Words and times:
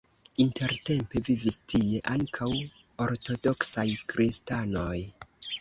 Intertempe 0.43 1.21
vivis 1.27 1.57
tie 1.73 2.01
ankaŭ 2.13 2.49
ortodoksaj 3.07 3.89
kristanoj. 4.15 4.99